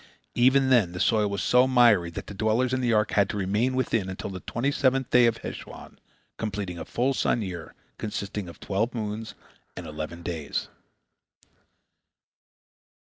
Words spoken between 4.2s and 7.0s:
the twenty seventh day of Heshwan, completing a